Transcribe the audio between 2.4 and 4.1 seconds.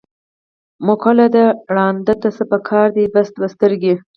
په کار دي، بس دوه سترګې.